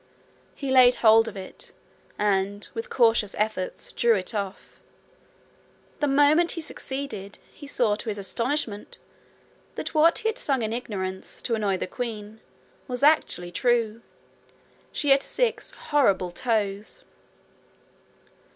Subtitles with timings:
[0.55, 1.73] He laid hold of it,
[2.17, 4.81] and, with cautious efforts, drew it off.
[5.99, 8.97] The moment he succeeded, he saw to his astonishment
[9.75, 12.41] that what he had sung in ignorance, to annoy the queen,
[12.87, 14.01] was actually true:
[14.91, 17.03] she had six horrible toes.